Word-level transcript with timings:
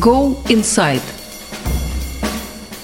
Go 0.00 0.42
Inside. 0.46 1.02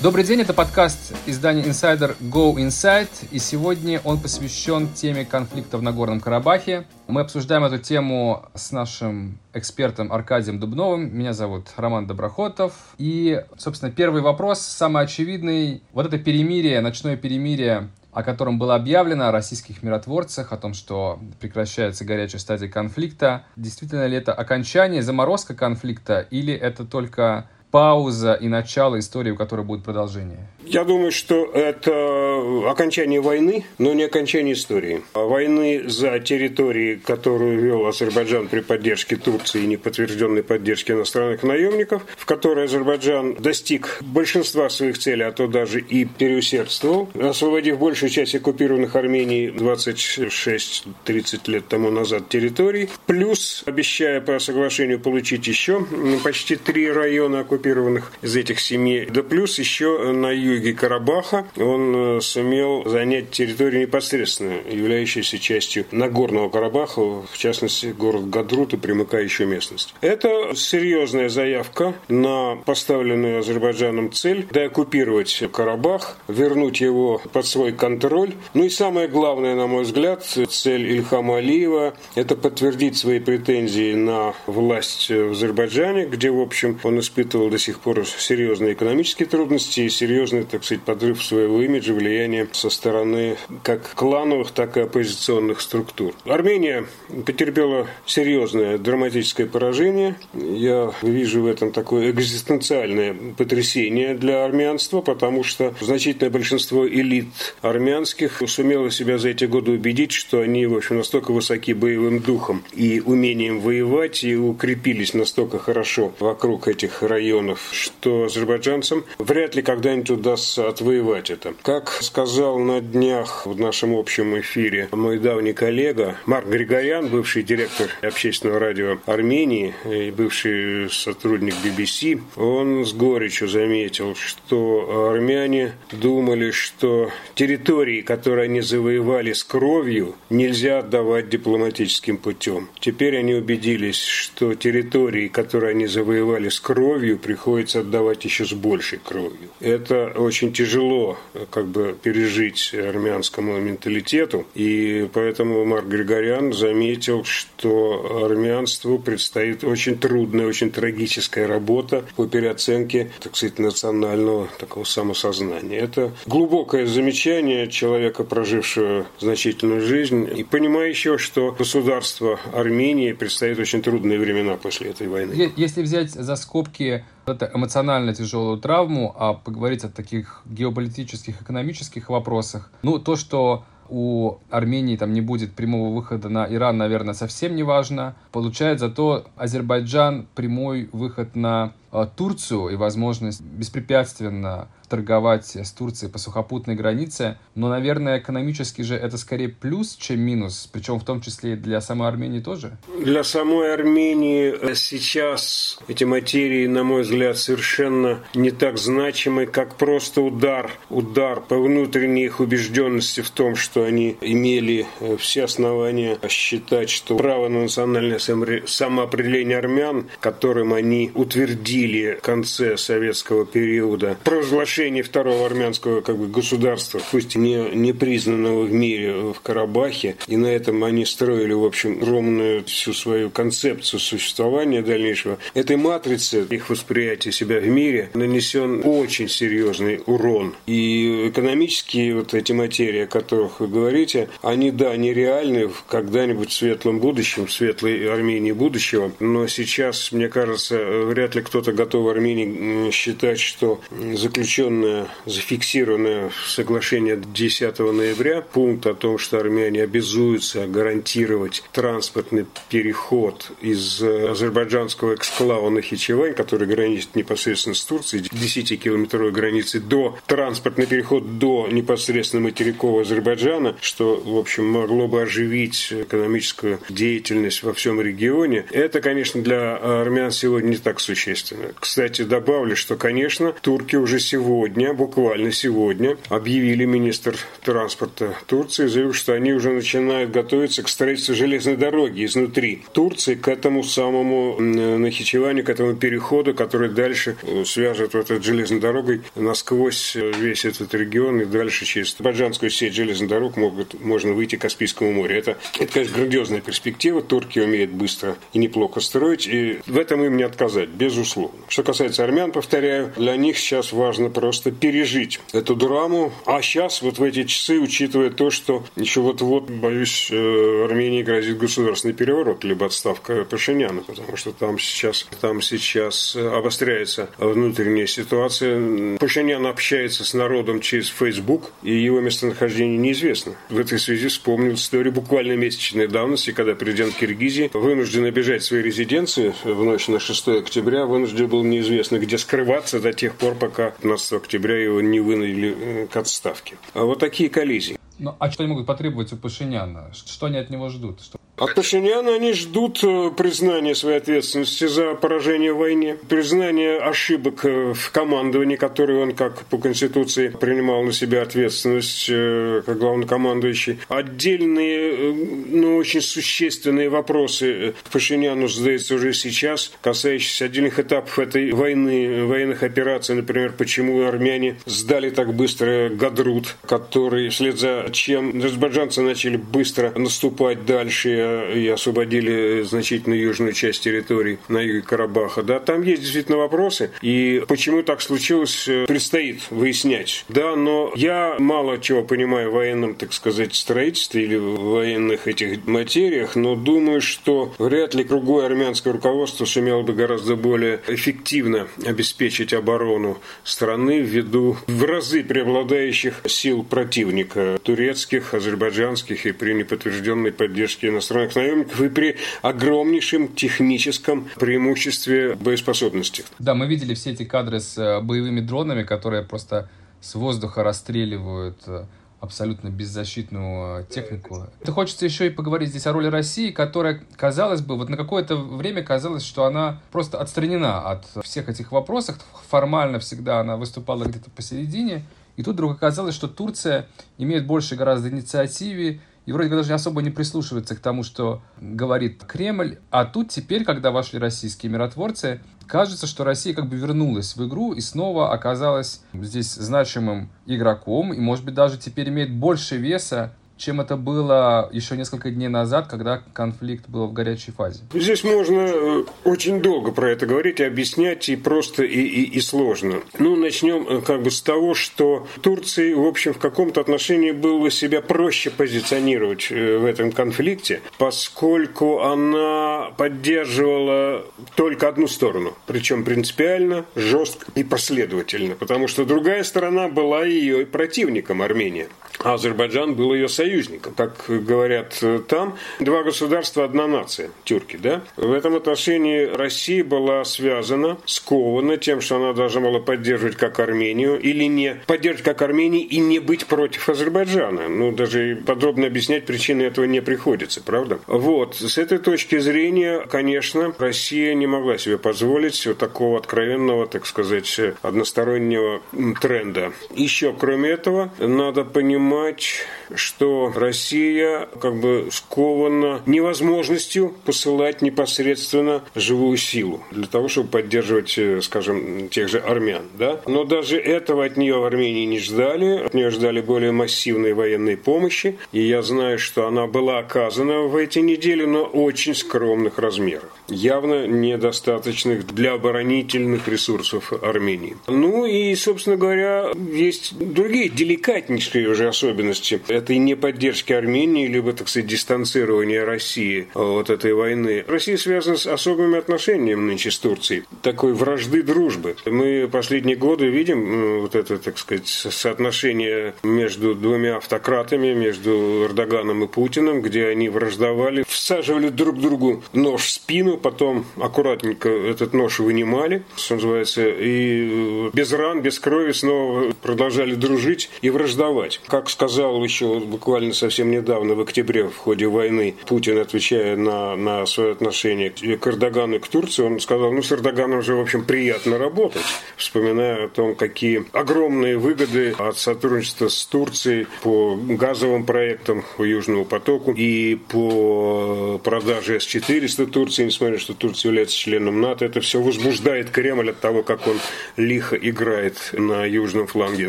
Добрый 0.02 0.22
день, 0.22 0.42
это 0.42 0.52
подкаст 0.52 1.14
издания 1.24 1.62
Insider 1.62 2.14
Go 2.20 2.56
Inside, 2.56 3.08
и 3.30 3.38
сегодня 3.38 4.02
он 4.04 4.20
посвящен 4.20 4.92
теме 4.92 5.24
конфликта 5.24 5.78
в 5.78 5.82
Нагорном 5.82 6.20
Карабахе. 6.20 6.86
Мы 7.08 7.22
обсуждаем 7.22 7.64
эту 7.64 7.78
тему 7.78 8.44
с 8.54 8.70
нашим 8.70 9.38
экспертом 9.54 10.12
Аркадием 10.12 10.60
Дубновым. 10.60 11.16
Меня 11.16 11.32
зовут 11.32 11.68
Роман 11.78 12.06
Доброхотов. 12.06 12.74
И, 12.98 13.42
собственно, 13.56 13.90
первый 13.90 14.20
вопрос, 14.20 14.60
самый 14.60 15.02
очевидный. 15.02 15.82
Вот 15.94 16.04
это 16.04 16.18
перемирие, 16.18 16.82
ночное 16.82 17.16
перемирие 17.16 17.88
о 18.16 18.22
котором 18.22 18.58
было 18.58 18.74
объявлено 18.74 19.28
о 19.28 19.30
российских 19.30 19.82
миротворцах, 19.82 20.50
о 20.50 20.56
том, 20.56 20.72
что 20.72 21.20
прекращается 21.38 22.06
горячая 22.06 22.40
стадия 22.40 22.66
конфликта. 22.66 23.44
Действительно 23.56 24.06
ли 24.06 24.16
это 24.16 24.32
окончание, 24.32 25.02
заморозка 25.02 25.54
конфликта, 25.54 26.20
или 26.30 26.54
это 26.54 26.86
только 26.86 27.46
пауза 27.70 28.32
и 28.32 28.48
начало 28.48 28.98
истории, 28.98 29.32
у 29.32 29.36
которой 29.36 29.66
будет 29.66 29.84
продолжение? 29.84 30.48
Я 30.66 30.84
думаю, 30.84 31.12
что 31.12 31.44
это 31.44 32.68
окончание 32.68 33.20
войны, 33.20 33.64
но 33.78 33.94
не 33.94 34.02
окончание 34.02 34.54
истории. 34.54 35.02
Войны 35.14 35.88
за 35.88 36.18
территории, 36.18 36.96
которую 36.96 37.60
вел 37.60 37.86
Азербайджан 37.86 38.48
при 38.48 38.58
поддержке 38.60 39.14
Турции 39.16 39.62
и 39.62 39.66
неподтвержденной 39.66 40.42
поддержке 40.42 40.94
иностранных 40.94 41.44
наемников, 41.44 42.02
в 42.16 42.26
которой 42.26 42.64
Азербайджан 42.64 43.34
достиг 43.34 43.98
большинства 44.00 44.68
своих 44.68 44.98
целей, 44.98 45.22
а 45.24 45.32
то 45.32 45.46
даже 45.46 45.80
и 45.80 46.04
переусердствовал, 46.04 47.08
освободив 47.14 47.78
большую 47.78 48.10
часть 48.10 48.34
оккупированных 48.34 48.96
Арменией 48.96 49.50
26-30 49.50 51.50
лет 51.50 51.68
тому 51.68 51.90
назад 51.90 52.28
территорий, 52.28 52.88
плюс 53.06 53.62
обещая 53.66 54.20
по 54.20 54.40
соглашению 54.40 54.98
получить 54.98 55.46
еще 55.46 55.86
почти 56.24 56.56
три 56.56 56.90
района 56.90 57.40
оккупированных 57.40 58.10
из 58.22 58.36
этих 58.36 58.58
семи, 58.58 59.06
да 59.08 59.22
плюс 59.22 59.60
еще 59.60 60.12
на 60.12 60.32
юге 60.32 60.55
юге 60.56 60.72
Карабаха 60.72 61.46
он 61.56 62.16
э, 62.16 62.20
сумел 62.20 62.84
занять 62.86 63.30
территорию 63.30 63.82
непосредственно, 63.82 64.54
являющуюся 64.68 65.38
частью 65.38 65.86
Нагорного 65.92 66.48
Карабаха, 66.48 67.00
в 67.00 67.38
частности, 67.38 67.86
город 67.86 68.28
Гадрут 68.30 68.74
и 68.74 68.76
примыкающую 68.76 69.48
местность. 69.48 69.94
Это 70.00 70.54
серьезная 70.54 71.28
заявка 71.28 71.94
на 72.08 72.56
поставленную 72.64 73.40
Азербайджаном 73.40 74.12
цель 74.12 74.46
деоккупировать 74.50 75.44
Карабах, 75.52 76.18
вернуть 76.28 76.80
его 76.80 77.20
под 77.32 77.46
свой 77.46 77.72
контроль. 77.72 78.34
Ну 78.54 78.64
и 78.64 78.68
самое 78.68 79.08
главное, 79.08 79.54
на 79.54 79.66
мой 79.66 79.84
взгляд, 79.84 80.24
цель 80.24 80.90
Ильхама 80.90 81.38
Алиева– 81.38 81.94
это 82.14 82.36
подтвердить 82.36 82.96
свои 82.96 83.20
претензии 83.20 83.94
на 83.94 84.34
власть 84.46 85.10
в 85.10 85.32
Азербайджане, 85.32 86.06
где, 86.06 86.30
в 86.30 86.40
общем, 86.40 86.78
он 86.82 86.98
испытывал 87.00 87.50
до 87.50 87.58
сих 87.58 87.80
пор 87.80 88.06
серьезные 88.06 88.74
экономические 88.74 89.26
трудности 89.28 89.80
и 89.80 89.88
серьезные 89.88 90.44
так 90.50 90.64
сказать, 90.64 90.84
подрыв 90.84 91.22
своего 91.22 91.62
имиджа, 91.62 91.92
влияния 91.92 92.48
со 92.52 92.70
стороны 92.70 93.36
как 93.62 93.94
клановых, 93.94 94.50
так 94.50 94.76
и 94.76 94.80
оппозиционных 94.80 95.60
структур. 95.60 96.14
Армения 96.24 96.86
потерпела 97.24 97.86
серьезное 98.04 98.78
драматическое 98.78 99.46
поражение. 99.46 100.16
Я 100.34 100.92
вижу 101.02 101.42
в 101.42 101.46
этом 101.46 101.72
такое 101.72 102.10
экзистенциальное 102.10 103.14
потрясение 103.36 104.14
для 104.14 104.44
армянства, 104.44 105.00
потому 105.00 105.44
что 105.44 105.74
значительное 105.80 106.30
большинство 106.30 106.86
элит 106.86 107.26
армянских 107.62 108.42
сумело 108.46 108.90
себя 108.90 109.18
за 109.18 109.30
эти 109.30 109.44
годы 109.44 109.72
убедить, 109.72 110.12
что 110.12 110.40
они, 110.40 110.66
в 110.66 110.76
общем, 110.76 110.98
настолько 110.98 111.32
высоки 111.32 111.72
боевым 111.72 112.20
духом 112.20 112.64
и 112.72 113.00
умением 113.04 113.60
воевать, 113.60 114.24
и 114.24 114.36
укрепились 114.36 115.14
настолько 115.14 115.58
хорошо 115.58 116.12
вокруг 116.18 116.68
этих 116.68 117.02
районов, 117.02 117.60
что 117.72 118.24
азербайджанцам 118.24 119.04
вряд 119.18 119.54
ли 119.54 119.62
когда-нибудь 119.62 120.10
удастся 120.10 120.35
удастся 120.36 120.68
отвоевать 120.68 121.30
это. 121.30 121.54
Как 121.62 121.90
сказал 122.02 122.58
на 122.58 122.82
днях 122.82 123.46
в 123.46 123.58
нашем 123.58 123.94
общем 123.94 124.38
эфире 124.40 124.88
мой 124.92 125.18
давний 125.18 125.54
коллега 125.54 126.16
Марк 126.26 126.46
Григорян, 126.46 127.08
бывший 127.08 127.42
директор 127.42 127.88
общественного 128.02 128.60
радио 128.60 128.98
Армении 129.06 129.72
и 129.86 130.10
бывший 130.10 130.90
сотрудник 130.90 131.54
BBC, 131.64 132.20
он 132.36 132.84
с 132.84 132.92
горечью 132.92 133.48
заметил, 133.48 134.14
что 134.14 135.10
армяне 135.10 135.72
думали, 135.90 136.50
что 136.50 137.10
территории, 137.34 138.02
которые 138.02 138.44
они 138.44 138.60
завоевали 138.60 139.32
с 139.32 139.42
кровью, 139.42 140.16
нельзя 140.28 140.80
отдавать 140.80 141.30
дипломатическим 141.30 142.18
путем. 142.18 142.68
Теперь 142.78 143.16
они 143.16 143.32
убедились, 143.32 144.02
что 144.02 144.54
территории, 144.54 145.28
которые 145.28 145.70
они 145.70 145.86
завоевали 145.86 146.50
с 146.50 146.60
кровью, 146.60 147.18
приходится 147.18 147.80
отдавать 147.80 148.24
еще 148.26 148.44
с 148.44 148.52
большей 148.52 148.98
кровью. 148.98 149.48
Это 149.60 150.12
очень 150.16 150.52
тяжело 150.52 151.18
как 151.50 151.66
бы 151.66 151.96
пережить 152.00 152.74
армянскому 152.74 153.58
менталитету. 153.58 154.46
И 154.54 155.08
поэтому 155.12 155.64
Марк 155.64 155.86
Григорян 155.86 156.52
заметил, 156.52 157.24
что 157.24 158.24
армянству 158.24 158.98
предстоит 158.98 159.64
очень 159.64 159.98
трудная, 159.98 160.46
очень 160.46 160.70
трагическая 160.70 161.46
работа 161.46 162.04
по 162.16 162.26
переоценке, 162.26 163.10
так 163.20 163.36
сказать, 163.36 163.58
национального 163.58 164.48
такого 164.58 164.84
самосознания. 164.84 165.78
Это 165.78 166.12
глубокое 166.26 166.86
замечание 166.86 167.68
человека, 167.68 168.24
прожившего 168.24 169.06
значительную 169.20 169.80
жизнь 169.80 170.28
и 170.36 170.44
понимающего, 170.44 171.18
что 171.18 171.52
государство 171.52 172.40
Армении 172.52 173.12
предстоит 173.12 173.58
очень 173.58 173.82
трудные 173.82 174.18
времена 174.18 174.56
после 174.56 174.90
этой 174.90 175.08
войны. 175.08 175.52
Если 175.56 175.82
взять 175.82 176.10
за 176.10 176.36
скобки 176.36 177.04
это 177.26 177.50
эмоционально 177.52 178.14
тяжелую 178.14 178.58
травму, 178.58 179.14
а 179.18 179.34
поговорить 179.34 179.84
о 179.84 179.88
таких 179.88 180.42
геополитических, 180.46 181.42
экономических 181.42 182.08
вопросах. 182.08 182.70
Ну, 182.82 182.98
то, 182.98 183.16
что 183.16 183.64
у 183.88 184.38
Армении 184.50 184.96
там 184.96 185.12
не 185.12 185.20
будет 185.20 185.52
прямого 185.52 185.94
выхода 185.94 186.28
на 186.28 186.46
Иран, 186.52 186.76
наверное, 186.76 187.14
совсем 187.14 187.54
не 187.54 187.62
важно. 187.62 188.16
Получает 188.32 188.80
зато 188.80 189.26
Азербайджан 189.36 190.26
прямой 190.34 190.88
выход 190.92 191.36
на 191.36 191.72
Турцию 192.04 192.68
и 192.68 192.76
возможность 192.76 193.40
беспрепятственно 193.40 194.68
торговать 194.88 195.56
с 195.56 195.72
Турцией 195.72 196.10
по 196.10 196.18
сухопутной 196.18 196.74
границе, 196.74 197.38
но, 197.54 197.68
наверное, 197.68 198.18
экономически 198.18 198.82
же 198.82 198.94
это 198.94 199.18
скорее 199.18 199.48
плюс, 199.48 199.96
чем 199.96 200.20
минус, 200.20 200.68
причем 200.72 200.98
в 200.98 201.04
том 201.04 201.20
числе 201.20 201.54
и 201.54 201.56
для 201.56 201.80
самой 201.80 202.08
Армении 202.08 202.40
тоже? 202.40 202.76
Для 203.02 203.24
самой 203.24 203.72
Армении 203.72 204.74
сейчас 204.74 205.78
эти 205.88 206.04
материи, 206.04 206.66
на 206.66 206.84
мой 206.84 207.02
взгляд, 207.02 207.38
совершенно 207.38 208.20
не 208.34 208.50
так 208.50 208.78
значимы, 208.78 209.46
как 209.46 209.76
просто 209.76 210.20
удар, 210.20 210.70
удар 210.90 211.40
по 211.40 211.58
внутренней 211.58 212.24
их 212.24 212.40
убежденности 212.40 213.20
в 213.20 213.30
том, 213.30 213.56
что 213.56 213.84
они 213.84 214.16
имели 214.20 214.86
э, 215.00 215.16
все 215.16 215.44
основания 215.44 216.18
считать, 216.28 216.90
что 216.90 217.16
право 217.16 217.48
на 217.48 217.62
национальное 217.62 218.18
самоопределение 218.66 219.58
армян, 219.58 220.08
которым 220.20 220.72
они 220.72 221.10
утвердили 221.14 221.85
в 221.86 222.20
конце 222.20 222.76
советского 222.76 223.46
периода, 223.46 224.16
провозглашение 224.24 225.02
второго 225.02 225.46
армянского 225.46 226.00
как 226.00 226.16
бы, 226.18 226.26
государства, 226.26 227.00
пусть 227.10 227.36
не, 227.36 227.70
не 227.74 227.92
признанного 227.92 228.64
в 228.64 228.72
мире 228.72 229.32
в 229.32 229.40
Карабахе, 229.40 230.16
и 230.26 230.36
на 230.36 230.46
этом 230.46 230.82
они 230.84 231.04
строили, 231.04 231.52
в 231.52 231.64
общем, 231.64 232.02
ровную 232.02 232.64
всю 232.64 232.92
свою 232.92 233.30
концепцию 233.30 234.00
существования 234.00 234.82
дальнейшего. 234.82 235.38
Этой 235.54 235.76
матрице 235.76 236.46
их 236.50 236.70
восприятия 236.70 237.32
себя 237.32 237.60
в 237.60 237.66
мире 237.66 238.10
нанесен 238.14 238.82
очень 238.84 239.28
серьезный 239.28 240.00
урон. 240.06 240.54
И 240.66 241.28
экономические 241.28 242.16
вот 242.16 242.34
эти 242.34 242.52
материи, 242.52 243.02
о 243.02 243.06
которых 243.06 243.60
вы 243.60 243.68
говорите, 243.68 244.28
они, 244.42 244.70
да, 244.70 244.96
нереальны 244.96 245.68
в 245.68 245.84
когда-нибудь 245.84 246.52
светлом 246.52 246.98
будущем, 246.98 247.46
в 247.46 247.52
светлой 247.52 248.12
Армении 248.12 248.52
будущего, 248.52 249.12
но 249.20 249.46
сейчас, 249.46 250.12
мне 250.12 250.28
кажется, 250.28 250.78
вряд 251.04 251.34
ли 251.34 251.42
кто-то 251.42 251.72
готов 251.76 252.04
в 252.04 252.08
Армении 252.08 252.90
считать, 252.90 253.38
что 253.38 253.80
заключен 253.90 254.46
заключенное, 254.46 255.08
зафиксированное 255.26 256.30
в 256.30 256.48
соглашении 256.48 257.16
10 257.16 257.78
ноября 257.78 258.40
пункт 258.40 258.86
о 258.86 258.94
том, 258.94 259.18
что 259.18 259.38
армяне 259.38 259.82
обязуются 259.82 260.66
гарантировать 260.66 261.62
транспортный 261.72 262.46
переход 262.68 263.50
из 263.60 264.02
азербайджанского 264.02 265.14
эксклава 265.14 265.68
на 265.70 265.82
Хичевань, 265.82 266.34
который 266.34 266.68
граничит 266.68 267.16
непосредственно 267.16 267.74
с 267.74 267.84
Турцией, 267.84 268.22
10-километровой 268.22 269.32
границы, 269.32 269.80
до 269.80 270.18
транспортный 270.26 270.86
переход 270.86 271.38
до 271.38 271.68
непосредственно 271.70 272.42
материкового 272.42 273.02
Азербайджана, 273.02 273.76
что, 273.80 274.16
в 274.16 274.36
общем, 274.36 274.66
могло 274.66 275.08
бы 275.08 275.22
оживить 275.22 275.92
экономическую 275.92 276.78
деятельность 276.88 277.62
во 277.62 277.72
всем 277.72 278.00
регионе. 278.00 278.64
Это, 278.70 279.00
конечно, 279.00 279.42
для 279.42 279.76
армян 279.76 280.30
сегодня 280.30 280.68
не 280.68 280.76
так 280.76 281.00
существенно. 281.00 281.55
Естественно. 281.56 281.74
Кстати, 281.80 282.22
добавлю, 282.22 282.76
что, 282.76 282.96
конечно, 282.96 283.52
турки 283.60 283.96
уже 283.96 284.20
сегодня, 284.20 284.92
буквально 284.92 285.52
сегодня, 285.52 286.16
объявили 286.28 286.84
министр 286.84 287.36
транспорта 287.62 288.34
Турции, 288.46 288.86
заявил, 288.86 289.12
что 289.12 289.32
они 289.32 289.52
уже 289.52 289.70
начинают 289.70 290.30
готовиться 290.30 290.82
к 290.82 290.88
строительству 290.88 291.34
железной 291.34 291.76
дороги 291.76 292.24
изнутри 292.24 292.82
Турции 292.92 293.34
к 293.34 293.48
этому 293.48 293.82
самому 293.84 294.58
Нахичеванию, 294.58 295.64
к 295.64 295.70
этому 295.70 295.94
переходу, 295.94 296.54
который 296.54 296.90
дальше 296.90 297.36
э, 297.42 297.64
свяжет 297.64 298.14
вот 298.14 298.30
этой 298.30 298.42
железной 298.42 298.80
дорогой 298.80 299.22
насквозь 299.34 300.16
э, 300.16 300.32
весь 300.32 300.64
этот 300.64 300.94
регион 300.94 301.40
и 301.40 301.44
дальше 301.44 301.84
через 301.84 302.14
Баджанскую 302.18 302.70
сеть 302.70 302.94
железных 302.94 303.28
дорог 303.28 303.56
могут, 303.56 303.98
можно 304.00 304.32
выйти 304.32 304.56
к 304.56 304.62
Каспийскому 304.62 305.12
морю. 305.12 305.36
Это, 305.36 305.56
это, 305.78 305.92
конечно, 305.92 306.16
грандиозная 306.16 306.60
перспектива. 306.60 307.22
Турки 307.22 307.58
умеют 307.58 307.90
быстро 307.90 308.36
и 308.52 308.58
неплохо 308.58 309.00
строить, 309.00 309.46
и 309.46 309.80
в 309.86 309.98
этом 309.98 310.24
им 310.24 310.36
не 310.36 310.42
отказать, 310.42 310.88
безусловно. 310.88 311.45
Что 311.68 311.82
касается 311.82 312.24
армян, 312.24 312.52
повторяю, 312.52 313.12
для 313.16 313.36
них 313.36 313.58
сейчас 313.58 313.92
важно 313.92 314.30
просто 314.30 314.70
пережить 314.70 315.40
эту 315.52 315.74
драму. 315.74 316.32
А 316.44 316.62
сейчас, 316.62 317.02
вот 317.02 317.18
в 317.18 317.22
эти 317.22 317.44
часы, 317.44 317.78
учитывая 317.78 318.30
то, 318.30 318.50
что 318.50 318.84
еще 318.96 319.20
вот-вот, 319.20 319.70
боюсь, 319.70 320.28
э, 320.30 320.84
Армении 320.84 321.22
грозит 321.22 321.58
государственный 321.58 322.14
переворот, 322.14 322.64
либо 322.64 322.86
отставка 322.86 323.44
Пашиняна, 323.44 324.02
потому 324.02 324.36
что 324.36 324.52
там 324.52 324.78
сейчас, 324.78 325.26
там 325.40 325.60
сейчас 325.60 326.36
обостряется 326.36 327.30
внутренняя 327.38 328.06
ситуация. 328.06 329.18
Пашинян 329.18 329.66
общается 329.66 330.24
с 330.24 330.34
народом 330.34 330.80
через 330.80 331.08
Facebook, 331.08 331.72
и 331.82 331.92
его 331.92 332.20
местонахождение 332.20 332.98
неизвестно. 332.98 333.54
В 333.68 333.78
этой 333.78 333.98
связи 333.98 334.28
вспомнил 334.28 334.74
историю 334.74 335.12
буквально 335.12 335.52
месячной 335.52 336.06
давности, 336.06 336.52
когда 336.52 336.74
президент 336.74 337.14
Киргизии 337.14 337.70
вынужден 337.72 338.24
обижать 338.24 338.62
свои 338.62 338.82
резиденции 338.82 339.54
в 339.64 339.84
ночь 339.84 340.08
на 340.08 340.20
6 340.20 340.48
октября, 340.48 341.06
вынужден 341.06 341.35
был 341.44 341.62
неизвестно 341.62 342.18
где 342.18 342.38
скрываться 342.38 343.00
до 343.00 343.12
тех 343.12 343.36
пор, 343.36 343.54
пока 343.54 343.90
15 343.90 344.32
октября 344.34 344.82
его 344.82 345.00
не 345.00 345.20
вынудили 345.20 345.76
э, 345.78 346.06
к 346.06 346.16
отставке. 346.16 346.76
А 346.94 347.04
вот 347.04 347.18
такие 347.18 347.50
коллизии. 347.50 347.98
Ну, 348.18 348.34
а 348.38 348.50
что 348.50 348.62
они 348.62 348.72
могут 348.72 348.86
потребовать 348.86 349.32
у 349.32 349.36
Пашиняна? 349.36 350.10
Что 350.14 350.46
они 350.46 350.58
от 350.58 350.70
него 350.70 350.88
ждут? 350.88 351.20
Что... 351.20 351.38
От 351.56 351.74
Пашиняна 351.74 352.34
они 352.34 352.52
ждут 352.52 353.02
э, 353.02 353.30
признания 353.34 353.94
своей 353.94 354.18
ответственности 354.18 354.86
за 354.86 355.14
поражение 355.14 355.72
в 355.72 355.78
войне, 355.78 356.18
признания 356.28 356.98
ошибок 356.98 357.64
э, 357.64 357.94
в 357.94 358.10
командовании, 358.10 358.76
которые 358.76 359.22
он, 359.22 359.32
как 359.32 359.64
по 359.64 359.78
Конституции, 359.78 360.48
принимал 360.48 361.02
на 361.02 361.12
себя 361.12 361.40
ответственность 361.40 362.26
э, 362.28 362.82
как 362.84 362.98
главнокомандующий. 362.98 364.00
Отдельные, 364.08 365.32
но 365.68 365.96
очень 365.96 366.20
существенные 366.20 367.08
вопросы 367.08 367.94
Пашиняну 368.12 368.68
задаются 368.68 369.14
уже 369.14 369.32
сейчас, 369.32 369.92
касающиеся 370.02 370.66
отдельных 370.66 370.98
этапов 370.98 371.38
этой 371.38 371.72
войны, 371.72 372.44
военных 372.44 372.82
операций, 372.82 373.34
например, 373.34 373.72
почему 373.72 374.26
армяне 374.26 374.76
сдали 374.84 375.30
так 375.30 375.54
быстро 375.54 376.10
Гадрут, 376.10 376.76
который 376.86 377.48
вслед 377.48 377.78
за 377.78 378.10
чем 378.12 378.58
азербайджанцы 378.58 379.22
начали 379.22 379.56
быстро 379.56 380.12
наступать 380.16 380.84
дальше 380.84 381.45
и 381.74 381.88
освободили 381.88 382.82
значительно 382.82 383.34
южную 383.34 383.72
часть 383.72 384.02
территории 384.02 384.58
на 384.68 384.78
юге 384.78 385.02
Карабаха. 385.02 385.62
Да, 385.62 385.80
там 385.80 386.02
есть 386.02 386.22
действительно 386.22 386.58
вопросы. 386.58 387.10
И 387.22 387.62
почему 387.68 388.02
так 388.02 388.20
случилось, 388.20 388.88
э, 388.88 389.06
предстоит 389.06 389.62
выяснять. 389.70 390.44
Да, 390.48 390.76
но 390.76 391.12
я 391.16 391.56
мало 391.58 391.98
чего 391.98 392.22
понимаю 392.22 392.70
в 392.70 392.74
военном, 392.74 393.14
так 393.14 393.32
сказать, 393.32 393.74
строительстве 393.74 394.44
или 394.44 394.56
в 394.56 394.80
военных 394.80 395.46
этих 395.48 395.86
материях, 395.86 396.56
но 396.56 396.74
думаю, 396.74 397.20
что 397.20 397.74
вряд 397.78 398.14
ли 398.14 398.24
кругое 398.24 398.66
армянское 398.66 399.12
руководство 399.12 399.64
сумело 399.64 400.02
бы 400.02 400.12
гораздо 400.12 400.56
более 400.56 401.00
эффективно 401.06 401.88
обеспечить 402.04 402.72
оборону 402.72 403.38
страны 403.64 404.20
ввиду 404.20 404.76
в 404.86 405.04
разы 405.04 405.42
преобладающих 405.42 406.42
сил 406.46 406.82
противника 406.82 407.78
турецких, 407.82 408.54
азербайджанских 408.54 409.46
и 409.46 409.52
при 409.52 409.72
неподтвержденной 409.74 410.52
поддержке 410.52 411.08
иностранных 411.08 411.35
иностранных 411.36 411.56
наемников 411.56 412.00
и 412.00 412.08
при 412.08 412.36
огромнейшем 412.62 413.48
техническом 413.54 414.48
преимуществе 414.56 415.54
боеспособности. 415.54 416.44
Да, 416.58 416.74
мы 416.74 416.86
видели 416.86 417.14
все 417.14 417.32
эти 417.32 417.44
кадры 417.44 417.80
с 417.80 417.98
э, 417.98 418.20
боевыми 418.20 418.60
дронами, 418.60 419.02
которые 419.02 419.42
просто 419.42 419.88
с 420.20 420.34
воздуха 420.34 420.82
расстреливают 420.82 421.78
э, 421.86 422.04
абсолютно 422.40 422.88
беззащитную 422.88 424.02
э, 424.02 424.04
технику. 424.12 424.66
Это 424.80 424.92
хочется 424.92 425.24
еще 425.24 425.46
и 425.46 425.50
поговорить 425.50 425.90
здесь 425.90 426.06
о 426.06 426.12
роли 426.12 426.28
России, 426.28 426.70
которая, 426.70 427.22
казалось 427.36 427.80
бы, 427.80 427.96
вот 427.96 428.08
на 428.08 428.16
какое-то 428.16 428.56
время 428.56 429.02
казалось, 429.02 429.44
что 429.44 429.64
она 429.64 430.00
просто 430.12 430.38
отстранена 430.38 431.10
от 431.10 431.26
всех 431.44 431.68
этих 431.68 431.92
вопросов. 431.92 432.36
Формально 432.68 433.18
всегда 433.18 433.60
она 433.60 433.76
выступала 433.76 434.24
где-то 434.24 434.50
посередине. 434.50 435.24
И 435.56 435.62
тут 435.62 435.74
вдруг 435.74 435.92
оказалось, 435.92 436.34
что 436.34 436.48
Турция 436.48 437.06
имеет 437.38 437.66
больше 437.66 437.96
гораздо 437.96 438.28
инициативе, 438.28 439.20
и 439.46 439.52
вроде 439.52 439.70
бы 439.70 439.76
даже 439.76 439.94
особо 439.94 440.22
не 440.22 440.30
прислушивается 440.30 440.96
к 440.96 441.00
тому, 441.00 441.22
что 441.22 441.62
говорит 441.80 442.44
Кремль. 442.44 442.98
А 443.10 443.24
тут 443.24 443.48
теперь, 443.48 443.84
когда 443.84 444.10
вошли 444.10 444.38
российские 444.38 444.90
миротворцы, 444.90 445.60
кажется, 445.86 446.26
что 446.26 446.44
Россия 446.44 446.74
как 446.74 446.88
бы 446.88 446.96
вернулась 446.96 447.56
в 447.56 447.66
игру 447.66 447.92
и 447.92 448.00
снова 448.00 448.52
оказалась 448.52 449.22
здесь 449.32 449.72
значимым 449.72 450.50
игроком, 450.66 451.32
и, 451.32 451.38
может 451.38 451.64
быть, 451.64 451.74
даже 451.74 451.96
теперь 451.96 452.28
имеет 452.28 452.52
больше 452.52 452.96
веса 452.96 453.54
чем 453.76 454.00
это 454.00 454.16
было 454.16 454.88
еще 454.92 455.16
несколько 455.16 455.50
дней 455.50 455.68
назад, 455.68 456.08
когда 456.08 456.42
конфликт 456.52 457.08
был 457.08 457.26
в 457.26 457.32
горячей 457.32 457.72
фазе. 457.72 458.00
Здесь 458.12 458.42
можно 458.44 458.80
э, 458.80 459.24
очень 459.44 459.80
долго 459.80 460.12
про 460.12 460.30
это 460.30 460.46
говорить, 460.46 460.80
и 460.80 460.84
объяснять, 460.84 461.48
и 461.48 461.56
просто, 461.56 462.02
и, 462.02 462.20
и, 462.20 462.42
и 462.42 462.60
сложно. 462.60 463.20
Ну, 463.38 463.56
начнем 463.56 464.06
э, 464.08 464.20
как 464.22 464.42
бы 464.42 464.50
с 464.50 464.62
того, 464.62 464.94
что 464.94 465.46
Турции, 465.62 466.14
в 466.14 466.26
общем, 466.26 466.54
в 466.54 466.58
каком-то 466.58 467.00
отношении 467.00 467.50
было 467.50 467.90
себя 467.90 468.22
проще 468.22 468.70
позиционировать 468.70 469.68
э, 469.70 469.98
в 469.98 470.04
этом 470.04 470.32
конфликте, 470.32 471.02
поскольку 471.18 472.22
она 472.22 473.10
поддерживала 473.16 474.44
только 474.74 475.08
одну 475.08 475.28
сторону, 475.28 475.74
причем 475.86 476.24
принципиально, 476.24 477.04
жестко 477.14 477.66
и 477.74 477.84
последовательно, 477.84 478.74
потому 478.74 479.08
что 479.08 479.24
другая 479.24 479.62
сторона 479.64 480.08
была 480.08 480.44
ее 480.44 480.86
противником, 480.86 481.62
Армения. 481.62 482.08
А 482.40 482.54
Азербайджан 482.54 483.14
был 483.14 483.34
ее 483.34 483.48
союзником. 483.48 484.14
Как 484.14 484.44
говорят 484.48 485.22
там, 485.48 485.76
два 486.00 486.22
государства, 486.22 486.84
одна 486.84 487.06
нация, 487.06 487.50
тюрки, 487.64 487.96
да? 487.96 488.22
В 488.36 488.52
этом 488.52 488.76
отношении 488.76 489.44
Россия 489.44 490.04
была 490.04 490.44
связана, 490.44 491.18
скована 491.24 491.96
тем, 491.96 492.20
что 492.20 492.36
она 492.36 492.52
должна 492.52 492.80
была 492.82 493.00
поддерживать 493.00 493.56
как 493.56 493.80
Армению 493.80 494.38
или 494.40 494.64
не 494.64 494.96
поддерживать 495.06 495.44
как 495.44 495.62
Армению 495.62 496.08
и 496.08 496.18
не 496.18 496.38
быть 496.38 496.66
против 496.66 497.08
Азербайджана. 497.08 497.88
Ну, 497.88 498.12
даже 498.12 498.62
подробно 498.66 499.06
объяснять 499.06 499.46
причины 499.46 499.82
этого 499.82 500.04
не 500.04 500.20
приходится, 500.20 500.82
правда? 500.82 501.18
Вот, 501.26 501.76
с 501.76 501.98
этой 501.98 502.18
точки 502.18 502.58
зрения, 502.58 503.26
конечно, 503.30 503.94
Россия 503.98 504.54
не 504.54 504.66
могла 504.66 504.98
себе 504.98 505.18
позволить 505.18 505.86
вот 505.86 505.98
такого 505.98 506.38
откровенного, 506.38 507.06
так 507.06 507.26
сказать, 507.26 507.80
одностороннего 508.02 509.00
тренда. 509.40 509.92
Еще, 510.14 510.52
кроме 510.52 510.90
этого, 510.90 511.30
надо 511.38 511.84
понимать, 511.84 512.25
понимать, 512.26 512.86
что 513.14 513.72
Россия 513.74 514.68
как 514.80 514.96
бы 514.96 515.28
скована 515.30 516.22
невозможностью 516.26 517.34
посылать 517.44 518.02
непосредственно 518.02 519.02
живую 519.14 519.56
силу 519.56 520.02
для 520.10 520.26
того, 520.26 520.48
чтобы 520.48 520.68
поддерживать, 520.68 521.38
э, 521.38 521.60
скажем, 521.62 522.28
тех 522.28 522.48
же 522.48 522.58
армян. 522.58 523.02
Да? 523.18 523.40
Но 523.46 523.64
даже 523.64 523.98
этого 523.98 524.44
от 524.44 524.56
нее 524.56 524.78
в 524.78 524.84
Армении 524.84 525.24
не 525.24 525.38
ждали. 525.38 526.04
От 526.04 526.14
нее 526.14 526.30
ждали 526.30 526.60
более 526.60 526.92
массивной 526.92 527.52
военной 527.52 527.96
помощи. 527.96 528.58
И 528.72 528.80
я 528.80 529.02
знаю, 529.02 529.38
что 529.38 529.66
она 529.66 529.86
была 529.86 530.18
оказана 530.18 530.82
в 530.82 530.96
эти 530.96 531.20
недели, 531.20 531.64
но 531.64 531.84
очень 531.84 532.34
скромных 532.34 532.98
размерах. 532.98 533.54
Явно 533.68 534.26
недостаточных 534.26 535.46
для 535.46 535.74
оборонительных 535.74 536.68
ресурсов 536.68 537.32
Армении. 537.42 537.96
Ну 538.08 538.46
и, 538.46 538.74
собственно 538.74 539.16
говоря, 539.16 539.70
есть 539.92 540.36
другие 540.38 540.88
деликатнейшие 540.88 541.88
уже 541.88 542.08
особенности 542.16 542.80
этой 542.88 543.18
неподдержки 543.18 543.92
Армении, 543.92 544.46
либо, 544.46 544.72
так 544.72 544.88
сказать, 544.88 545.08
дистанцирования 545.08 546.04
России 546.04 546.68
от 546.74 547.10
этой 547.10 547.34
войны. 547.34 547.84
Россия 547.86 548.16
связана 548.16 548.56
с 548.56 548.66
особыми 548.66 549.18
отношениями 549.18 549.80
нынче 549.80 550.10
с 550.10 550.18
Турцией, 550.18 550.64
такой 550.82 551.12
вражды 551.12 551.62
дружбы. 551.62 552.16
Мы 552.24 552.68
последние 552.70 553.16
годы 553.16 553.48
видим 553.48 554.20
вот 554.20 554.34
это, 554.34 554.58
так 554.58 554.78
сказать, 554.78 555.08
соотношение 555.08 556.34
между 556.42 556.94
двумя 556.94 557.36
автократами, 557.36 558.14
между 558.14 558.84
Эрдоганом 558.84 559.44
и 559.44 559.46
Путиным, 559.46 560.00
где 560.00 560.26
они 560.26 560.48
враждовали, 560.48 561.24
всаживали 561.28 561.88
друг 561.88 562.18
другу 562.18 562.62
нож 562.72 563.02
в 563.02 563.10
спину, 563.10 563.58
потом 563.58 564.06
аккуратненько 564.16 564.88
этот 564.88 565.34
нож 565.34 565.58
вынимали, 565.58 566.22
что 566.36 566.54
называется, 566.54 567.06
и 567.06 568.10
без 568.12 568.32
ран, 568.32 568.62
без 568.62 568.78
крови 568.78 569.12
снова 569.12 569.72
продолжали 569.82 570.34
дружить 570.34 570.90
и 571.02 571.10
враждовать. 571.10 571.80
Как 571.86 572.05
как 572.06 572.12
сказал 572.12 572.62
еще 572.62 573.00
буквально 573.00 573.52
совсем 573.52 573.90
недавно, 573.90 574.36
в 574.36 574.40
октябре, 574.40 574.84
в 574.84 574.96
ходе 574.96 575.26
войны, 575.26 575.74
Путин, 575.86 576.18
отвечая 576.18 576.76
на, 576.76 577.16
на 577.16 577.44
свое 577.46 577.72
отношение 577.72 578.30
к 578.30 578.66
Эрдогану 578.68 579.16
и 579.16 579.18
к 579.18 579.26
Турции, 579.26 579.64
он 579.64 579.80
сказал, 579.80 580.12
ну, 580.12 580.22
с 580.22 580.30
Эрдоганом 580.30 580.78
уже, 580.78 580.94
в 580.94 581.00
общем, 581.00 581.24
приятно 581.24 581.78
работать, 581.78 582.22
вспоминая 582.56 583.24
о 583.24 583.28
том, 583.28 583.56
какие 583.56 584.04
огромные 584.12 584.78
выгоды 584.78 585.34
от 585.36 585.58
сотрудничества 585.58 586.28
с 586.28 586.46
Турцией 586.46 587.08
по 587.24 587.56
газовым 587.56 588.24
проектам 588.24 588.84
по 588.96 589.02
Южному 589.02 589.44
потоку 589.44 589.92
и 589.92 590.36
по 590.36 591.60
продаже 591.64 592.20
С-400 592.20 592.86
Турции, 592.86 593.24
несмотря 593.24 593.54
на 593.54 593.58
то, 593.58 593.64
что 593.64 593.74
Турция 593.74 594.10
является 594.10 594.36
членом 594.36 594.80
НАТО, 594.80 595.06
это 595.06 595.20
все 595.20 595.42
возбуждает 595.42 596.10
Кремль 596.10 596.50
от 596.50 596.60
того, 596.60 596.84
как 596.84 597.08
он 597.08 597.18
лихо 597.56 597.96
играет 597.96 598.70
на 598.74 599.04
южном 599.04 599.48
фланге 599.48 599.88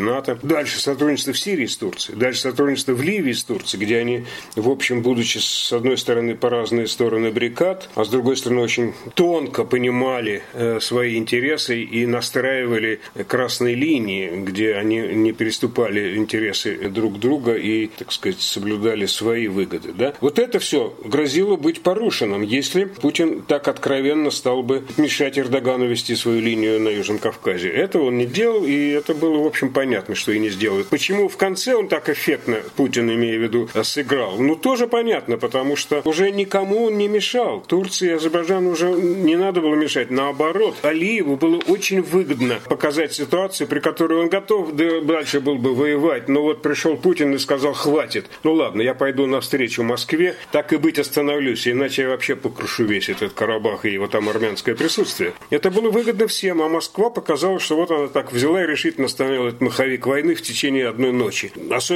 НАТО. 0.00 0.36
Дальше. 0.42 0.80
Сотрудничество 0.80 1.32
в 1.32 1.38
Сирии 1.38 1.66
с 1.66 1.76
Турцией, 1.76 2.07
дальше 2.14 2.42
сотрудничество 2.42 2.92
в 2.92 3.02
Ливии 3.02 3.32
с 3.32 3.44
Турцией, 3.44 3.84
где 3.84 3.98
они, 3.98 4.24
в 4.56 4.68
общем, 4.68 5.02
будучи 5.02 5.38
с 5.38 5.72
одной 5.72 5.98
стороны 5.98 6.34
по 6.34 6.50
разные 6.50 6.86
стороны 6.86 7.30
баррикад, 7.30 7.88
а 7.94 8.04
с 8.04 8.08
другой 8.08 8.36
стороны 8.36 8.62
очень 8.62 8.94
тонко 9.14 9.64
понимали 9.64 10.42
э, 10.52 10.80
свои 10.80 11.16
интересы 11.16 11.82
и 11.82 12.06
настраивали 12.06 13.00
красные 13.26 13.74
линии, 13.74 14.30
где 14.44 14.74
они 14.74 14.98
не 14.98 15.32
переступали 15.32 16.16
интересы 16.16 16.88
друг 16.88 17.18
друга 17.18 17.54
и, 17.54 17.86
так 17.86 18.12
сказать, 18.12 18.40
соблюдали 18.40 19.06
свои 19.06 19.48
выгоды. 19.48 19.92
Да? 19.92 20.14
Вот 20.20 20.38
это 20.38 20.58
все 20.58 20.94
грозило 21.04 21.56
быть 21.56 21.80
порушенным, 21.82 22.42
если 22.42 22.84
Путин 22.84 23.42
так 23.42 23.68
откровенно 23.68 24.30
стал 24.30 24.62
бы 24.62 24.84
мешать 24.96 25.38
Эрдогану 25.38 25.86
вести 25.86 26.14
свою 26.14 26.40
линию 26.40 26.80
на 26.80 26.88
Южном 26.88 27.18
Кавказе. 27.18 27.68
Этого 27.68 28.04
он 28.04 28.18
не 28.18 28.26
делал, 28.26 28.64
и 28.64 28.88
это 28.90 29.14
было, 29.14 29.42
в 29.42 29.46
общем, 29.46 29.72
понятно, 29.72 30.14
что 30.14 30.32
и 30.32 30.38
не 30.38 30.50
сделает. 30.50 30.86
Почему 30.88 31.28
в 31.28 31.36
конце 31.36 31.74
он 31.74 31.88
так 31.88 31.97
эффектно, 32.06 32.58
Путин, 32.76 33.10
имею 33.10 33.40
в 33.40 33.42
виду, 33.42 33.68
сыграл? 33.82 34.36
Ну, 34.38 34.54
тоже 34.56 34.86
понятно, 34.86 35.38
потому 35.38 35.74
что 35.74 36.02
уже 36.04 36.30
никому 36.30 36.84
он 36.84 36.98
не 36.98 37.08
мешал. 37.08 37.62
Турции 37.62 38.10
и 38.10 38.12
Азербайджану 38.12 38.70
уже 38.70 38.90
не 38.90 39.36
надо 39.36 39.60
было 39.60 39.74
мешать. 39.74 40.10
Наоборот, 40.10 40.76
Алиеву 40.82 41.36
было 41.36 41.60
очень 41.66 42.02
выгодно 42.02 42.60
показать 42.68 43.14
ситуацию, 43.14 43.66
при 43.66 43.80
которой 43.80 44.20
он 44.20 44.28
готов 44.28 44.74
дальше 44.74 45.40
был 45.40 45.56
бы 45.56 45.74
воевать. 45.74 46.28
Но 46.28 46.42
вот 46.42 46.60
пришел 46.60 46.96
Путин 46.96 47.34
и 47.34 47.38
сказал, 47.38 47.72
хватит. 47.72 48.26
Ну 48.44 48.52
ладно, 48.52 48.82
я 48.82 48.94
пойду 48.94 49.26
навстречу 49.26 49.82
Москве, 49.82 50.36
так 50.52 50.72
и 50.72 50.76
быть 50.76 50.98
остановлюсь, 50.98 51.66
иначе 51.66 52.02
я 52.02 52.08
вообще 52.08 52.36
покрушу 52.36 52.84
весь 52.84 53.08
этот 53.08 53.32
Карабах 53.32 53.84
и 53.84 53.90
его 53.90 54.06
там 54.06 54.28
армянское 54.28 54.74
присутствие. 54.74 55.32
Это 55.50 55.70
было 55.70 55.90
выгодно 55.90 56.26
всем, 56.26 56.60
а 56.60 56.68
Москва 56.68 57.10
показала, 57.10 57.58
что 57.58 57.76
вот 57.76 57.90
она 57.90 58.08
так 58.08 58.32
взяла 58.32 58.62
и 58.62 58.66
решительно 58.66 59.06
остановила 59.06 59.48
этот 59.48 59.60
маховик 59.60 60.06
войны 60.06 60.34
в 60.34 60.42
течение 60.42 60.88
одной 60.88 61.12
ночи. 61.12 61.52
Особенно 61.70 61.87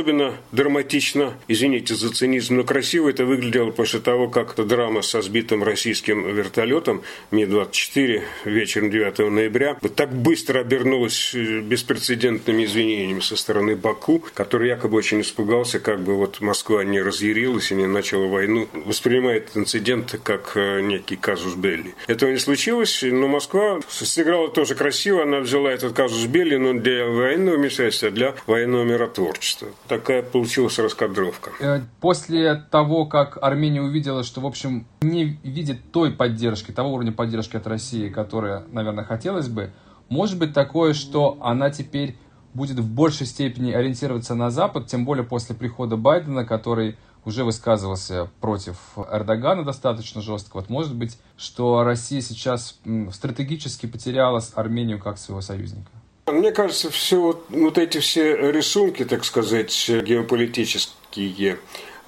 драматично, 0.53 1.35
извините 1.49 1.95
за 1.95 2.11
цинизм, 2.11 2.57
но 2.57 2.65
красиво 2.65 3.09
это 3.11 3.25
выглядело 3.25 3.71
после 3.71 4.01
того, 4.01 4.29
как 4.29 4.53
эта 4.53 4.65
драма 4.65 5.03
со 5.03 5.23
сбитым 5.23 5.63
российским 5.63 6.35
вертолетом 6.35 7.03
Ми-24 7.31 8.23
вечером 8.45 8.91
9 8.91 9.19
ноября 9.31 9.77
так 9.95 10.13
быстро 10.15 10.61
обернулась 10.61 11.35
э, 11.35 11.61
беспрецедентными 11.61 12.65
извинениями 12.65 13.21
со 13.21 13.37
стороны 13.37 13.77
Баку, 13.77 14.23
который 14.35 14.69
якобы 14.69 14.97
очень 14.97 15.21
испугался, 15.21 15.79
как 15.81 16.01
бы 16.01 16.15
вот 16.15 16.41
Москва 16.41 16.85
не 16.85 17.01
разъярилась 17.01 17.71
и 17.71 17.75
не 17.75 17.87
начала 17.87 18.27
войну, 18.27 18.69
воспринимает 18.87 19.51
инцидент 19.55 20.19
как 20.23 20.53
э, 20.57 20.81
некий 20.81 21.17
казус 21.17 21.55
Белли. 21.55 21.95
Этого 22.07 22.31
не 22.31 22.39
случилось, 22.39 23.03
но 23.03 23.29
Москва 23.29 23.81
сыграла 23.89 24.49
тоже 24.49 24.75
красиво, 24.75 25.23
она 25.23 25.41
взяла 25.41 25.71
этот 25.71 25.93
казус 25.93 26.25
Белли, 26.27 26.57
но 26.57 26.73
для 26.73 27.07
военного 27.07 27.57
вмешательства, 27.57 28.11
для 28.11 28.35
военного 28.47 28.85
миротворчества. 28.85 29.69
Такая 29.89 30.23
получилась 30.23 30.79
раскадровка. 30.79 31.51
Э, 31.61 31.81
после 32.01 32.55
того, 32.55 33.07
как 33.07 33.39
Армения 33.43 33.83
увидела, 33.83 34.23
что, 34.23 34.41
в 34.41 34.47
общем, 34.47 34.87
не 35.03 35.39
видит 35.43 35.93
той 35.93 36.13
поддержки, 36.13 36.73
того 36.73 36.95
уровня 36.95 37.13
поддержки 37.13 37.57
от 37.57 37.67
России, 37.67 38.09
которая, 38.09 38.65
наверное, 38.71 39.05
хотелось 39.05 39.49
бы, 39.49 39.73
может 40.09 40.39
быть 40.39 40.55
такое, 40.55 40.95
что 40.95 41.39
она 41.41 41.71
теперь 41.71 42.17
будет 42.55 42.79
в 42.79 42.95
большей 42.95 43.27
степени 43.27 43.73
ориентироваться 43.73 44.35
на 44.35 44.51
Запад, 44.51 44.87
тем 44.87 45.05
более 45.05 45.25
после 45.25 45.55
прихода 45.55 45.97
Байдена, 45.97 46.45
который 46.45 46.97
уже 47.25 47.45
высказывался 47.45 48.29
против 48.41 48.77
Эрдогана 48.97 49.65
достаточно 49.65 50.21
жестко. 50.21 50.57
Вот 50.57 50.69
может 50.69 50.95
быть, 50.95 51.19
что 51.37 51.85
Россия 51.85 52.21
сейчас 52.21 52.79
стратегически 53.13 53.87
потеряла 53.87 54.43
Армению 54.55 54.99
как 54.99 55.19
своего 55.19 55.41
союзника? 55.41 55.91
Мне 56.27 56.53
кажется, 56.53 56.89
все 56.91 57.21
вот, 57.21 57.47
вот 57.49 57.79
эти 57.79 57.99
все 57.99 58.53
рисунки, 58.53 59.05
так 59.05 59.25
сказать, 59.25 59.89
геополитические, 59.89 61.59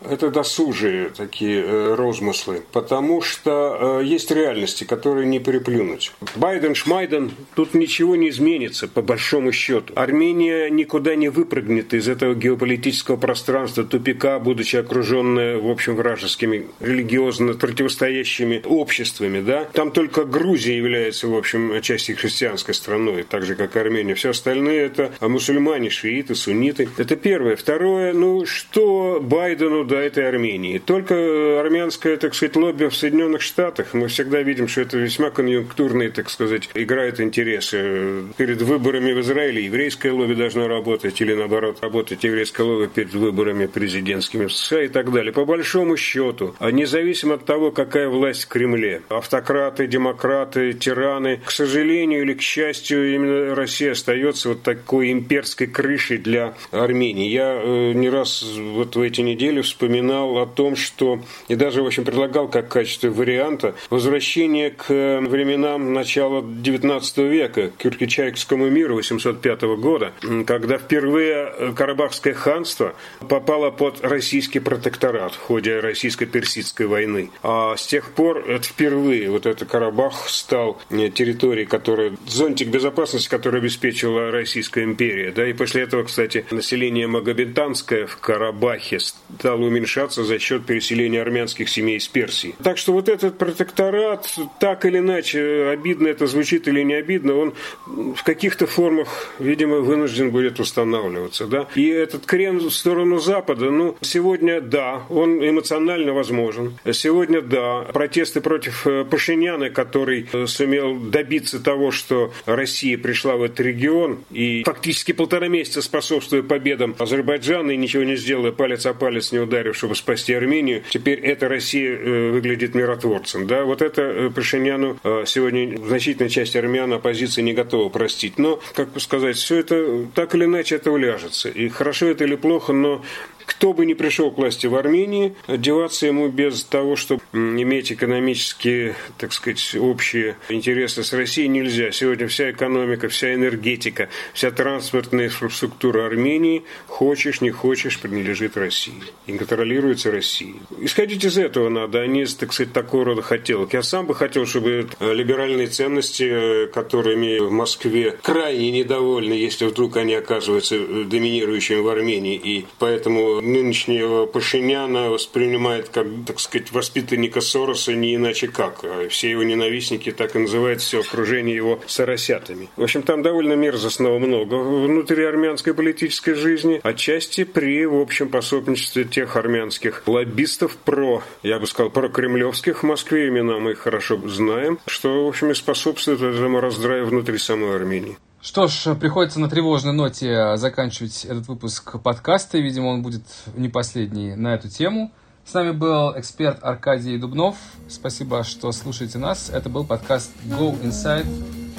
это 0.09 0.31
досужие 0.31 1.11
такие 1.17 1.63
э, 1.63 1.95
розмыслы, 1.95 2.63
потому 2.73 3.21
что 3.23 4.01
э, 4.01 4.05
есть 4.05 4.31
реальности, 4.31 4.85
которые 4.85 5.27
не 5.27 5.39
переплюнуть. 5.39 6.13
Байден, 6.37 6.75
Шмайден, 6.75 7.33
тут 7.55 7.75
ничего 7.75 8.17
не 8.17 8.29
изменится, 8.29 8.89
по 8.89 9.03
большому 9.03 9.53
счету. 9.53 9.93
Армения 9.97 10.69
никуда 10.71 11.15
не 11.17 11.29
выпрыгнет 11.29 11.95
из 11.95 12.09
этого 12.09 12.35
геополитического 12.35 13.17
пространства, 13.17 13.85
тупика, 13.85 14.39
будучи 14.39 14.77
окруженная, 14.77 15.59
в 15.59 15.71
общем, 15.71 15.97
вражескими, 15.97 16.67
религиозно 16.81 17.55
противостоящими 17.55 18.63
обществами. 18.65 19.41
Да? 19.41 19.65
Там 19.73 19.91
только 19.91 20.25
Грузия 20.25 20.77
является, 20.77 21.29
в 21.29 21.37
общем, 21.37 21.81
частью 21.83 22.17
христианской 22.17 22.75
страной, 22.75 23.23
так 23.23 23.45
же, 23.45 23.55
как 23.55 23.77
Армения. 23.77 24.15
Все 24.15 24.31
остальные 24.31 24.81
это 24.81 25.13
мусульмане, 25.21 25.91
шииты, 25.91 26.35
сунниты. 26.35 26.89
Это 26.97 27.17
первое. 27.17 27.57
Второе, 27.57 28.13
ну, 28.13 28.47
что 28.47 29.21
Байдену 29.21 29.85
до 29.95 30.01
этой 30.01 30.29
Армении. 30.29 30.79
Только 30.79 31.61
армянское, 31.61 32.17
так 32.17 32.35
сказать, 32.35 32.57
лобби 32.57 32.87
в 32.87 32.97
Соединенных 32.97 33.43
Штатах, 33.43 33.95
мы 33.95 34.09
всегда 34.09 34.43
видим, 34.43 34.67
что 34.67 34.81
это 34.81 34.99
весьма 34.99 35.31
конъюнктурные, 35.31 36.11
так 36.11 36.31
сказать, 36.31 36.69
играет 36.75 37.21
интересы. 37.21 38.25
Перед 38.37 38.61
выборами 38.63 39.13
в 39.13 39.21
Израиле 39.21 39.65
еврейское 39.65 40.11
лобби 40.11 40.35
должно 40.35 40.67
работать, 40.67 41.21
или 41.21 41.35
наоборот, 41.35 41.79
работать 41.81 42.25
еврейское 42.25 42.65
лобби 42.65 42.89
перед 42.93 43.15
выборами 43.15 43.67
президентскими 43.67 44.47
в 44.47 44.53
США 44.53 44.83
и 44.83 44.89
так 44.89 45.13
далее. 45.13 45.33
По 45.33 45.45
большому 45.45 45.97
счету, 45.97 46.57
а 46.59 46.73
независимо 46.73 47.35
от 47.35 47.45
того, 47.45 47.71
какая 47.71 48.09
власть 48.09 48.45
в 48.45 48.49
Кремле, 48.49 49.03
автократы, 49.09 49.87
демократы, 49.87 50.73
тираны, 50.73 51.41
к 51.45 51.53
сожалению 51.53 52.23
или 52.23 52.35
к 52.35 52.43
счастью, 52.43 53.15
именно 53.15 53.55
Россия 53.55 53.93
остается 53.93 54.49
вот 54.51 54.63
такой 54.63 55.13
имперской 55.13 55.69
крышей 55.69 56.19
для 56.19 56.55
Армении. 56.73 57.29
Я 57.29 57.61
э, 57.63 57.93
не 57.93 58.09
раз 58.09 58.43
вот 58.43 58.97
в 58.97 59.01
эти 59.01 59.21
недели 59.21 59.61
вспоминаю 59.61 59.84
вспоминал 59.85 60.39
о 60.39 60.47
том, 60.47 60.77
что 60.77 61.21
и 61.49 61.57
даже, 61.57 61.83
в 61.83 61.87
общем, 61.87 62.05
предлагал 62.05 62.49
как 62.49 62.69
качестве 62.69 63.11
варианта 63.11 63.75
возвращение 63.91 64.71
к 64.71 64.89
временам 64.89 65.93
начала 65.93 66.41
XIX 66.41 67.29
века, 67.29 67.69
к 67.69 67.77
Кюркичайскому 67.83 68.71
миру 68.71 68.95
805 68.95 69.63
года, 69.79 70.13
когда 70.47 70.79
впервые 70.79 71.75
Карабахское 71.77 72.33
ханство 72.33 72.95
попало 73.29 73.71
под 73.71 74.01
российский 74.03 74.59
протекторат 74.59 75.35
в 75.35 75.41
ходе 75.41 75.81
российско-персидской 75.81 76.87
войны. 76.87 77.31
А 77.43 77.77
с 77.77 77.87
тех 77.87 78.13
пор 78.13 78.39
это 78.49 78.65
впервые 78.65 79.31
вот 79.31 79.45
этот 79.45 79.69
Карабах 79.69 80.29
стал 80.31 80.81
территорией, 80.89 81.67
которая 81.67 82.17
зонтик 82.27 82.69
безопасности, 82.69 83.29
который 83.29 83.61
обеспечила 83.61 84.31
Российская 84.31 84.85
империя. 84.85 85.31
Да, 85.31 85.47
и 85.47 85.53
после 85.53 85.83
этого, 85.83 86.05
кстати, 86.05 86.47
население 86.51 87.07
Магометанское 87.07 88.07
в 88.07 88.17
Карабахе 88.17 88.99
стало 89.01 89.64
уменьшаться 89.65 90.25
за 90.25 90.39
счет 90.39 90.65
переселения 90.67 91.21
армянских 91.21 91.69
семей 91.69 91.97
из 91.97 92.09
Персии. 92.09 92.55
Так 92.63 92.79
что 92.79 92.93
вот 92.93 93.09
этот 93.09 93.39
протекторат, 93.39 94.33
так 94.61 94.85
или 94.85 94.99
иначе, 94.99 95.69
обидно 95.73 96.09
это 96.09 96.27
звучит 96.27 96.69
или 96.69 96.83
не 96.83 96.95
обидно, 96.95 97.35
он 97.35 97.55
в 97.87 98.23
каких-то 98.23 98.67
формах, 98.67 99.33
видимо, 99.39 99.79
вынужден 99.79 100.31
будет 100.31 100.61
устанавливаться. 100.61 101.47
Да? 101.47 101.69
И 101.75 101.87
этот 101.89 102.27
крен 102.27 102.59
в 102.59 102.71
сторону 102.71 103.19
Запада, 103.19 103.71
ну, 103.71 103.97
сегодня 104.01 104.61
да, 104.61 105.03
он 105.09 105.39
эмоционально 105.47 106.13
возможен. 106.13 106.79
Сегодня 106.93 107.41
да, 107.41 107.83
протесты 107.93 108.41
против 108.41 108.87
э, 108.87 109.05
Пашиняна, 109.05 109.71
который 109.71 110.29
э, 110.33 110.47
сумел 110.47 110.97
добиться 110.97 111.63
того, 111.63 111.91
что 111.91 112.33
Россия 112.47 112.99
пришла 112.99 113.37
в 113.37 113.43
этот 113.43 113.61
регион 113.61 114.25
и 114.31 114.63
фактически 114.65 115.13
полтора 115.13 115.49
месяца 115.49 115.83
способствуя 115.83 116.43
победам 116.43 116.95
Азербайджана 116.99 117.73
и 117.73 117.77
ничего 117.77 118.05
не 118.05 118.17
сделая, 118.17 118.53
палец 118.53 118.87
о 118.87 118.95
палец 118.95 119.33
не 119.33 119.39
ударил 119.39 119.54
чтобы 119.73 119.95
спасти 119.95 120.35
Армению, 120.35 120.83
теперь 120.91 121.21
эта 121.21 121.49
Россия 121.49 121.97
э, 121.97 122.31
выглядит 122.31 122.75
миротворцем. 122.75 123.47
Да, 123.47 123.65
вот 123.65 123.83
это 123.83 124.03
э, 124.03 124.31
Пашиняну 124.31 124.99
э, 125.03 125.25
сегодня 125.27 125.79
значительная 125.79 126.29
часть 126.29 126.57
армян 126.57 126.93
оппозиции 126.93 127.43
не 127.43 127.53
готова 127.53 127.89
простить. 127.89 128.39
Но, 128.39 128.61
как 128.75 128.89
сказать, 129.01 129.37
все 129.37 129.59
это 129.59 130.07
так 130.15 130.35
или 130.35 130.45
иначе 130.45 130.77
это 130.77 130.91
уляжется. 130.91 131.49
И 131.49 131.69
хорошо 131.69 132.07
это 132.07 132.25
или 132.25 132.37
плохо, 132.37 132.73
но 132.73 133.05
кто 133.47 133.73
бы 133.73 133.87
ни 133.87 133.95
пришел 133.95 134.31
к 134.31 134.39
власти 134.39 134.67
в 134.67 134.75
Армении, 134.75 135.35
деваться 135.49 136.07
ему 136.07 136.29
без 136.29 136.65
того, 136.65 136.97
чтобы 136.97 137.23
иметь 137.33 137.93
экономические, 137.93 138.95
так 139.19 139.33
сказать, 139.33 139.77
общие 139.79 140.37
интересы 140.49 141.03
с 141.03 141.13
Россией 141.13 141.49
нельзя. 141.49 141.93
Сегодня 141.93 142.29
вся 142.29 142.51
экономика, 142.51 143.09
вся 143.09 143.35
энергетика, 143.35 144.09
вся 144.33 144.51
транспортная 144.51 145.27
инфраструктура 145.27 146.07
Армении, 146.07 146.65
хочешь, 146.87 147.41
не 147.41 147.51
хочешь, 147.51 148.01
принадлежит 148.01 148.57
России 148.57 148.95
и 149.27 149.37
контролируется 149.37 150.11
Россией. 150.11 150.57
Исходить 150.81 151.25
из 151.25 151.39
этого 151.39 151.69
надо, 151.69 152.01
а 152.01 152.07
не, 152.07 152.25
так 152.27 152.53
сказать, 152.53 152.73
такого 152.73 153.05
рода 153.05 153.23
хотелок. 153.23 153.73
Я 153.73 153.83
сам 153.83 154.07
бы 154.07 154.15
хотел, 154.15 154.47
чтобы 154.47 154.89
либеральные 155.01 155.69
ценности, 155.69 156.67
которыми 156.73 157.39
в 157.39 157.51
Москве 157.51 158.19
крайне 158.23 158.71
недовольны, 158.71 159.33
если 159.33 159.67
вдруг 159.67 159.97
они 159.97 160.15
оказываются 160.15 160.79
доминирующими 160.79 161.81
в 161.81 161.89
Армении, 161.89 162.37
и 162.37 162.67
поэтому 162.79 163.34
нынешнего 163.41 164.27
Пашиняна 164.27 165.11
воспринимает 165.11 165.89
как, 165.89 166.07
так 166.27 166.41
сказать, 166.41 166.73
воспитанника 166.73 167.41
Сороса 167.41 167.95
не 167.95 168.15
иначе 168.15 168.49
как. 168.49 168.81
А 168.85 169.09
все 169.09 169.31
его 169.31 169.43
ненавистники 169.43 170.11
так 170.13 170.37
и 170.37 170.39
называют 170.39 170.81
все 170.81 171.01
окружение 171.01 171.57
его 171.57 171.81
соросятами. 171.87 172.69
В 172.77 172.83
общем, 172.83 173.03
там 173.03 173.23
довольно 173.23 173.55
мерзостного 173.55 174.19
много 174.19 174.55
внутри 174.55 175.25
армянской 175.25 175.75
политической 175.75 176.35
жизни, 176.35 176.81
отчасти 176.83 177.45
при, 177.45 177.85
в 177.87 178.01
общем, 178.01 178.29
пособничестве 178.29 179.05
тех 179.05 179.37
армянских 179.37 180.03
лоббистов 180.07 180.77
про, 180.77 181.23
я 181.43 181.59
бы 181.59 181.67
сказал, 181.67 181.91
про 181.91 182.09
кремлевских 182.09 182.83
в 182.83 182.87
Москве, 182.87 183.29
имена 183.29 183.59
мы 183.59 183.73
их 183.73 183.79
хорошо 183.79 184.21
знаем, 184.29 184.79
что, 184.87 185.25
в 185.25 185.29
общем, 185.29 185.51
и 185.51 185.55
способствует 185.55 186.21
этому 186.23 186.61
раздраю 186.61 187.07
внутри 187.07 187.39
самой 187.39 187.75
Армении. 187.75 188.17
Что 188.45 188.69
ж, 188.69 188.95
приходится 188.97 189.41
на 189.41 189.49
тревожной 189.49 189.95
ноте 189.95 190.59
заканчивать 190.59 191.25
этот 191.25 191.49
выпуск 191.49 191.99
подкаста. 192.03 192.59
Видимо, 192.59 192.89
он 192.89 193.01
будет 193.01 193.23
не 193.57 193.71
последний 193.71 194.35
на 194.35 194.55
эту 194.55 194.69
тему. 194.69 195.11
С 195.47 195.55
нами 195.55 195.71
был 195.71 196.13
эксперт 196.15 196.63
Аркадий 196.63 197.17
Дубнов. 197.17 197.57
Спасибо, 197.89 198.45
что 198.45 198.71
слушаете 198.73 199.17
нас. 199.17 199.49
Это 199.49 199.71
был 199.71 199.85
подкаст 199.85 200.31
Go 200.45 200.79
Inside 200.83 201.27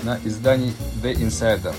на 0.03 0.17
издании 0.23 0.73
The 1.03 1.13
Insider. 1.13 1.75